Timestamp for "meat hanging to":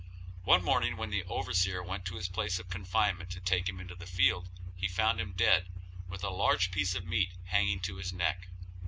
7.05-7.97